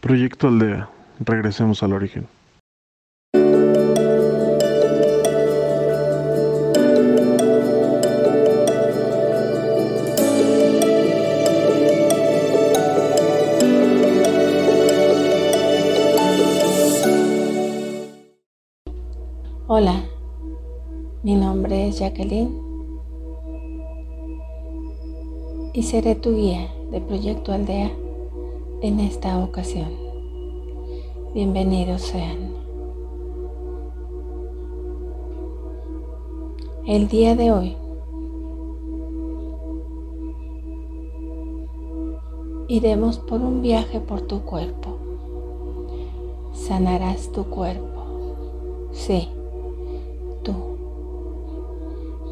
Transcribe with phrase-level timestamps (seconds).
[0.00, 0.88] Proyecto Aldea.
[1.18, 2.28] Regresemos al origen.
[19.66, 20.00] Hola,
[21.24, 22.56] mi nombre es Jacqueline
[25.74, 27.90] y seré tu guía de Proyecto Aldea
[28.80, 29.88] en esta ocasión.
[31.34, 32.52] Bienvenidos sean.
[36.86, 37.76] El día de hoy
[42.68, 44.96] iremos por un viaje por tu cuerpo.
[46.52, 48.92] Sanarás tu cuerpo.
[48.92, 49.28] Sí,
[50.44, 50.54] tú.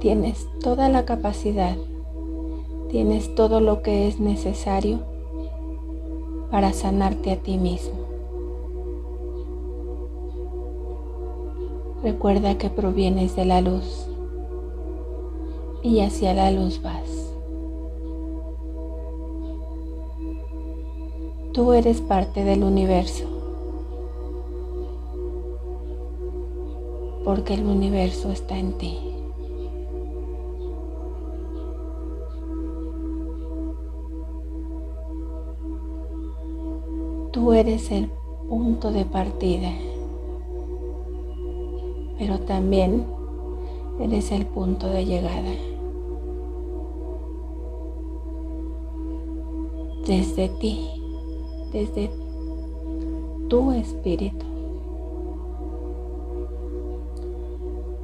[0.00, 1.76] Tienes toda la capacidad,
[2.88, 5.09] tienes todo lo que es necesario
[6.50, 7.98] para sanarte a ti mismo.
[12.02, 14.08] Recuerda que provienes de la luz
[15.82, 17.34] y hacia la luz vas.
[21.52, 23.26] Tú eres parte del universo
[27.24, 29.09] porque el universo está en ti.
[37.52, 38.08] Eres el
[38.48, 39.70] punto de partida,
[42.16, 43.04] pero también
[44.00, 45.50] eres el punto de llegada.
[50.06, 50.88] Desde ti,
[51.72, 52.10] desde
[53.48, 54.46] tu espíritu,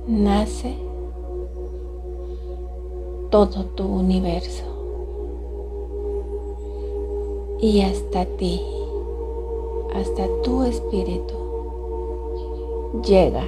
[0.08, 0.74] nace
[3.30, 4.64] todo tu universo
[7.60, 8.60] y hasta ti
[9.96, 11.34] hasta tu espíritu
[13.02, 13.44] llega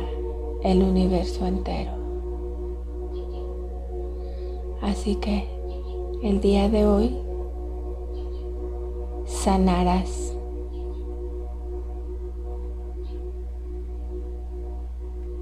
[0.63, 1.93] el universo entero.
[4.81, 5.47] Así que
[6.23, 7.17] el día de hoy
[9.27, 10.35] sanarás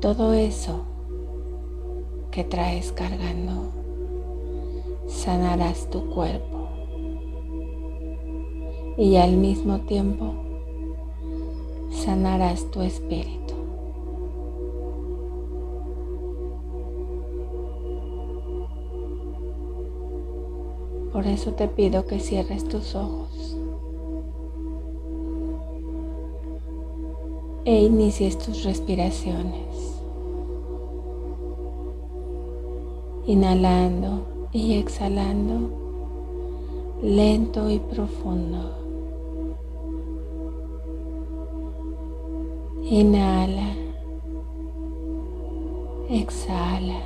[0.00, 0.80] todo eso
[2.32, 3.70] que traes cargando.
[5.06, 6.68] Sanarás tu cuerpo
[8.96, 10.45] y al mismo tiempo
[12.06, 13.54] sanarás tu espíritu.
[21.12, 23.58] Por eso te pido que cierres tus ojos
[27.64, 30.00] e inicies tus respiraciones,
[33.26, 35.86] inhalando y exhalando
[37.02, 38.85] lento y profundo.
[42.88, 43.74] Inhala.
[46.08, 47.00] Exhala.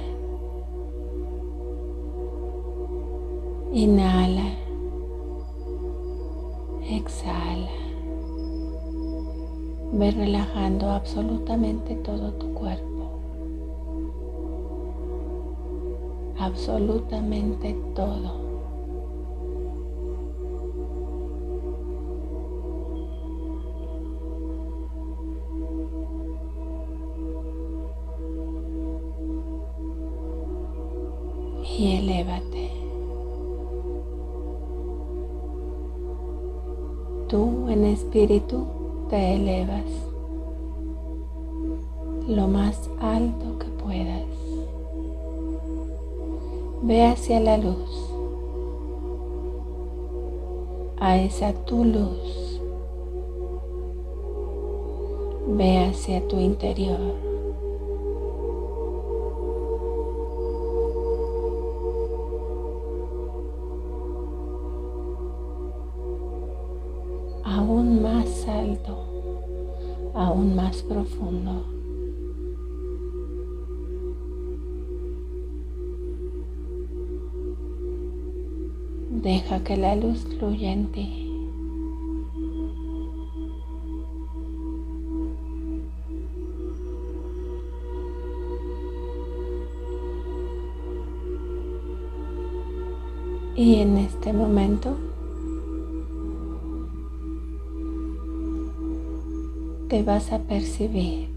[3.72, 4.44] Inhala.
[6.82, 7.70] Exhala.
[9.94, 13.08] Ve relajando absolutamente todo tu cuerpo.
[16.38, 18.49] Absolutamente todo.
[37.92, 38.66] Espíritu
[39.08, 39.84] te elevas
[42.28, 44.24] lo más alto que puedas.
[46.82, 48.10] Ve hacia la luz,
[50.98, 52.60] a esa tu luz.
[55.48, 57.29] Ve hacia tu interior.
[70.14, 71.64] Aún más profundo.
[79.10, 81.26] Deja que la luz fluya en ti.
[93.56, 94.96] Y en este momento
[99.90, 101.28] te vas a percibir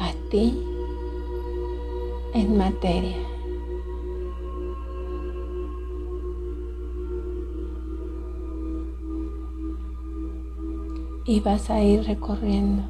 [0.00, 0.58] a ti
[2.34, 3.32] en materia.
[11.24, 12.82] y vas a ir recorriendo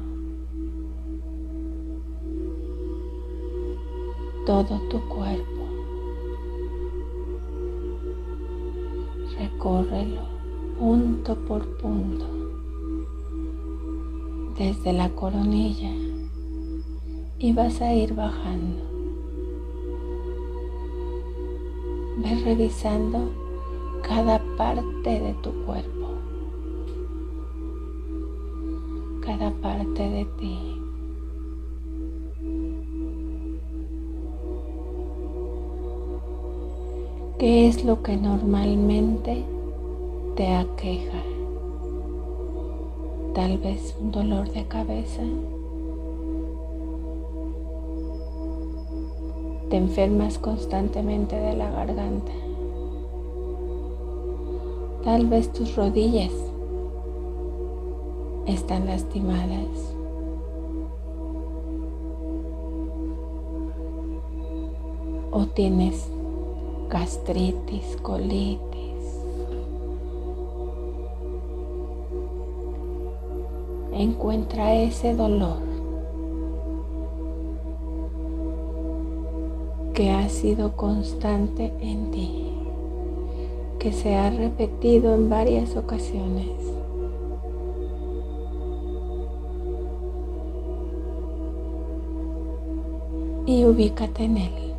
[4.45, 5.45] todo tu cuerpo.
[9.37, 10.21] Recórrelo
[10.79, 12.25] punto por punto,
[14.57, 15.91] desde la coronilla
[17.39, 18.83] y vas a ir bajando.
[22.17, 23.31] Ve revisando
[24.07, 26.07] cada parte de tu cuerpo,
[29.21, 30.59] cada parte de ti.
[37.39, 39.43] ¿Qué es lo que normalmente
[40.35, 41.32] te aqueja?
[43.33, 45.23] Tal vez un dolor de cabeza.
[49.71, 52.31] Te enfermas constantemente de la garganta.
[55.03, 56.31] Tal vez tus rodillas
[58.45, 59.95] están lastimadas.
[65.31, 66.07] O tienes
[66.87, 68.92] gastritis, colitis.
[74.03, 75.59] Encuentra ese dolor
[79.93, 82.51] que ha sido constante en ti,
[83.79, 86.49] que se ha repetido en varias ocasiones.
[93.45, 94.73] Y ubícate en él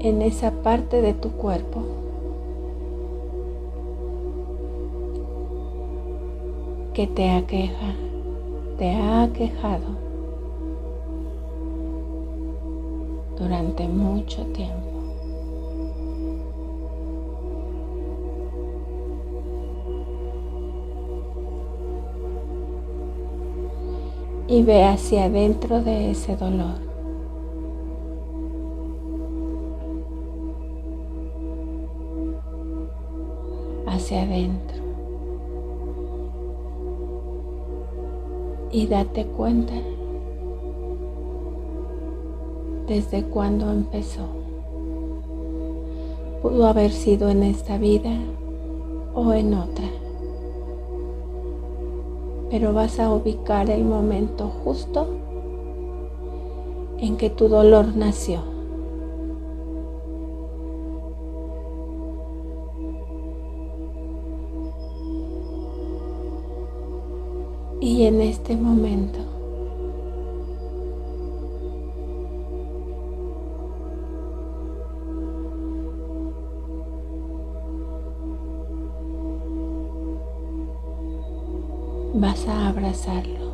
[0.00, 1.97] en esa parte de tu cuerpo.
[6.98, 7.94] Que te aqueja,
[8.76, 9.86] te ha aquejado
[13.38, 14.74] durante mucho tiempo.
[24.48, 26.88] Y ve hacia adentro de ese dolor.
[33.86, 34.87] hacia adentro.
[38.70, 39.74] Y date cuenta
[42.86, 44.26] desde cuándo empezó.
[46.42, 48.12] Pudo haber sido en esta vida
[49.14, 49.88] o en otra.
[52.50, 55.06] Pero vas a ubicar el momento justo
[56.98, 58.47] en que tu dolor nació.
[67.98, 69.18] Y en este momento
[82.14, 83.50] vas a abrazarlo,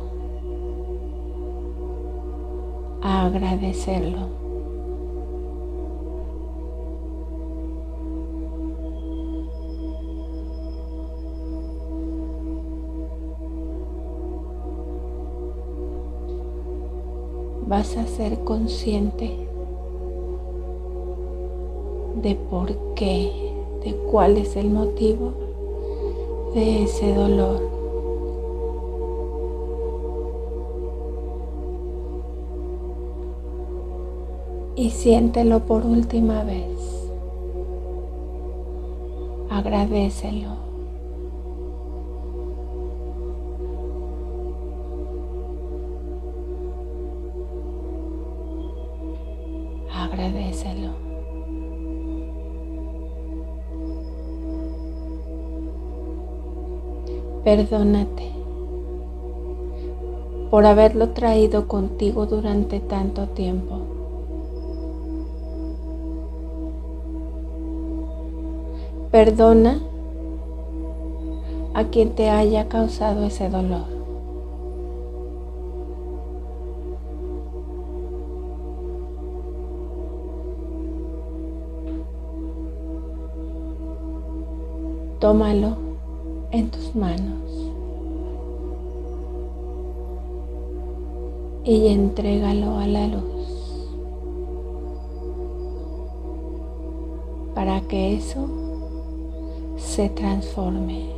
[3.01, 4.44] a agradecerlo.
[17.75, 19.35] Vas a ser consciente
[22.21, 23.51] de por qué,
[23.83, 25.33] de cuál es el motivo
[26.53, 27.59] de ese dolor.
[34.77, 37.09] Y siéntelo por última vez.
[39.49, 40.64] Agradecelo.
[57.55, 58.33] Perdónate
[60.51, 63.77] por haberlo traído contigo durante tanto tiempo.
[69.09, 69.79] Perdona
[71.73, 73.85] a quien te haya causado ese dolor.
[85.19, 85.77] Tómalo
[86.51, 87.34] en tus manos
[91.65, 93.25] y entrégalo a la luz
[97.55, 98.47] para que eso
[99.77, 101.09] se transforme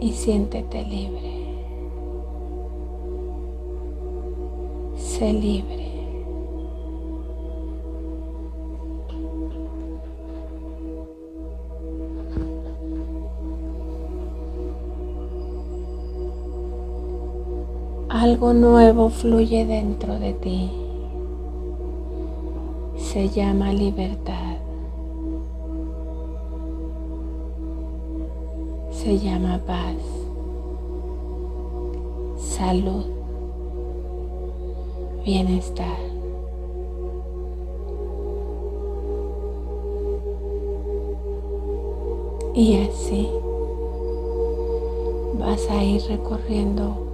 [0.00, 1.42] y siéntete libre.
[4.96, 5.81] Sé libre.
[18.22, 20.70] Algo nuevo fluye dentro de ti.
[22.96, 24.58] Se llama libertad.
[28.92, 29.96] Se llama paz.
[32.36, 33.06] Salud.
[35.24, 35.98] Bienestar.
[42.54, 43.28] Y así
[45.40, 47.11] vas a ir recorriendo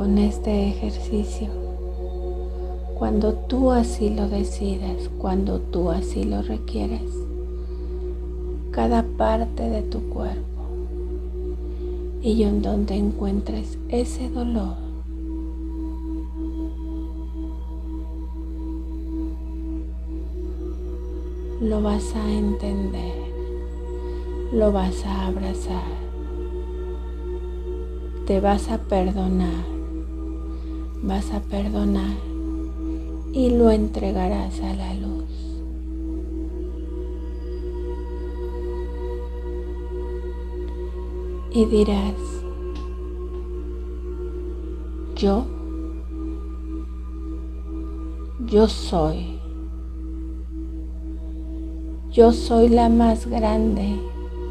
[0.00, 1.48] con este ejercicio
[2.98, 7.02] cuando tú así lo decidas, cuando tú así lo requieres,
[8.70, 10.62] cada parte de tu cuerpo
[12.22, 14.76] y en donde encuentres ese dolor.
[21.60, 23.16] Lo vas a entender,
[24.50, 25.84] lo vas a abrazar,
[28.26, 29.79] te vas a perdonar,
[31.02, 32.16] vas a perdonar
[33.32, 35.24] y lo entregarás a la luz.
[41.52, 42.14] Y dirás,
[45.16, 45.44] yo,
[48.46, 49.40] yo soy
[52.12, 53.96] yo soy la más grande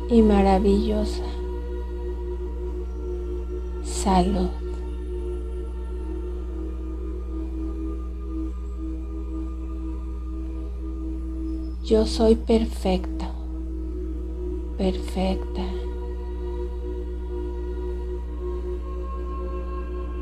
[0.09, 1.25] y maravillosa.
[3.83, 4.68] Salud.
[11.89, 13.25] Yo soy perfecto,
[14.77, 15.63] perfecta,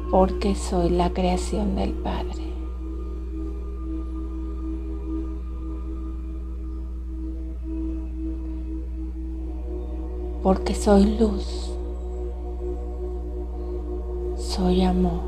[0.10, 2.48] porque soy la creación del Padre.
[10.44, 11.74] porque soy luz,
[14.38, 15.20] soy amor,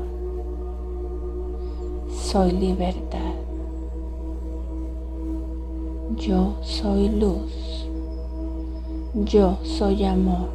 [2.08, 3.39] soy libertad.
[6.30, 7.88] Yo soy luz,
[9.24, 10.48] yo soy amor,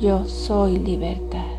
[0.00, 1.51] yo soy libertad.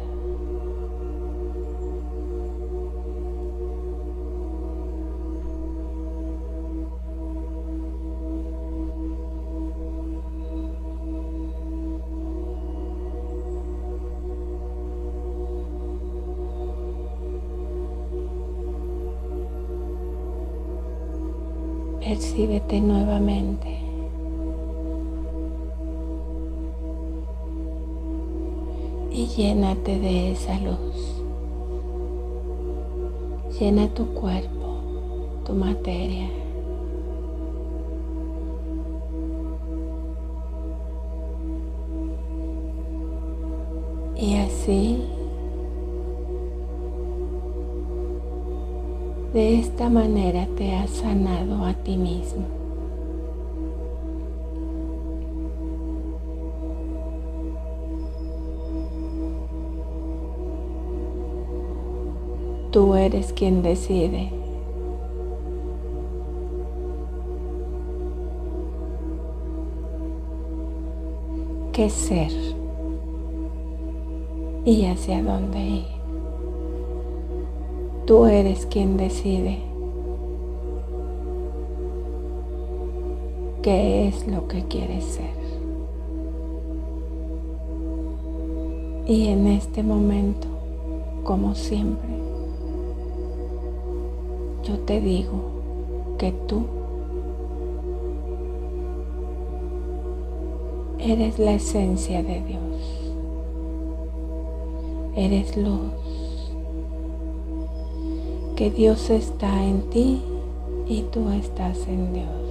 [29.13, 31.22] Y llénate de esa luz.
[33.60, 34.79] Llena tu cuerpo,
[35.46, 36.29] tu materia.
[44.15, 44.98] Y así
[49.34, 52.62] De esta manera te has sanado a ti mismo.
[62.74, 64.32] Tú eres quien decide.
[71.72, 72.32] qué ser
[74.63, 75.86] y hacia dónde ir.
[78.06, 79.60] Tú eres quien decide
[83.63, 85.34] qué es lo que quieres ser.
[89.08, 90.48] Y en este momento,
[91.24, 92.23] como siempre,
[94.63, 95.41] yo te digo
[96.17, 96.63] que tú
[101.00, 102.62] eres la esencia de Dios.
[105.15, 105.91] Eres luz
[108.55, 110.22] que Dios está en ti
[110.88, 112.42] y tú estás en Dios.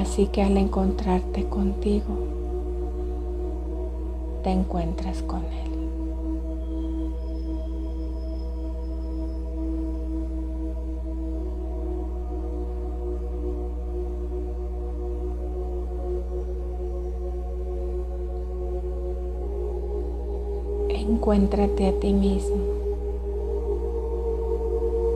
[0.00, 2.14] Así que al encontrarte contigo,
[4.42, 5.70] te encuentras con Él.
[20.88, 22.56] encuéntrate a ti mismo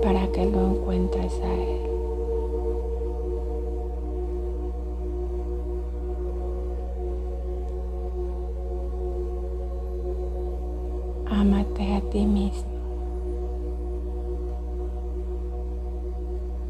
[0.03, 1.94] para que lo encuentres a Él.
[12.15, 12.79] Ti mismo.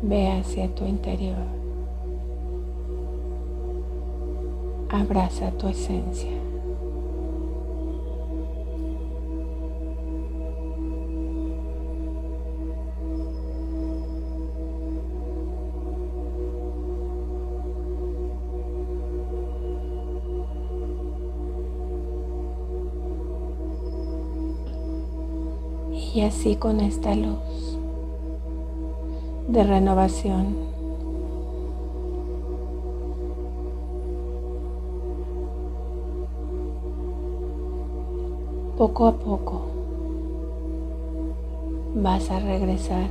[0.03, 1.37] Ve hacia tu interior.
[4.89, 6.44] Abraza tu esencia.
[26.14, 27.76] Y así con esta luz
[29.49, 30.54] de renovación,
[38.78, 39.62] poco a poco
[41.97, 43.09] vas a regresar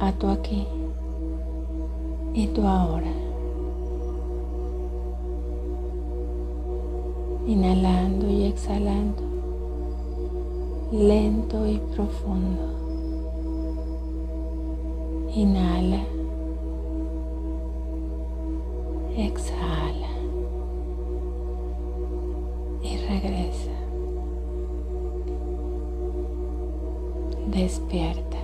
[0.00, 0.66] a tu aquí
[2.34, 3.10] y tu ahora.
[7.46, 9.29] Inhalando y exhalando
[10.92, 12.80] lento y profundo.
[15.32, 16.02] Inhala.
[19.16, 20.08] Exhala.
[22.82, 23.70] Y regresa.
[27.46, 28.38] Despierta.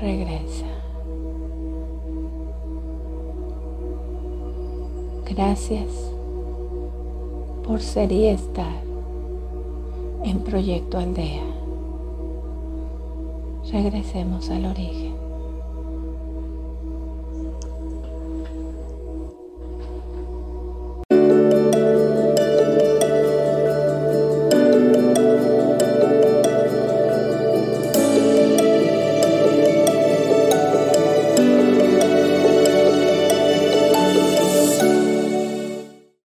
[0.00, 0.66] Regresa.
[5.28, 6.12] Gracias
[7.64, 8.85] por ser y estar
[10.26, 11.44] en Proyecto Aldea.
[13.70, 15.25] Regresemos al origen.